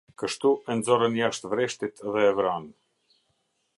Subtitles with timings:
[0.21, 2.73] Kështu e nxorën jashtë vreshtit dhe e vranë.